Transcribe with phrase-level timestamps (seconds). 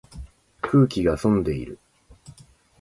[0.63, 1.77] 空気が澄んでいる